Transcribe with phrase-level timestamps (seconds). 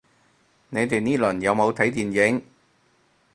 [0.69, 2.41] 你哋呢輪有冇睇電影